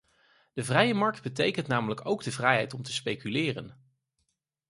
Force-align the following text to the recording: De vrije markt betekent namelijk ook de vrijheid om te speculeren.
De 0.53 0.63
vrije 0.63 0.93
markt 0.93 1.21
betekent 1.21 1.67
namelijk 1.67 2.05
ook 2.05 2.23
de 2.23 2.31
vrijheid 2.31 2.73
om 2.73 2.81
te 2.83 2.93
speculeren. 2.93 3.91